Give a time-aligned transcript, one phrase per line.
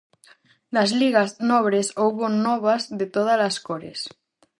[0.75, 3.99] Das ligas 'nobres' houbo novas de tódalas cores.